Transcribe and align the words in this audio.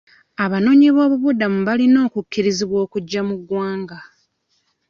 Abanoonyiboobubudamu 0.43 1.59
balina 1.67 1.99
okukkirizibwa 2.07 2.77
okujja 2.85 3.21
mu 3.27 3.35
ggwanga. 3.39 3.97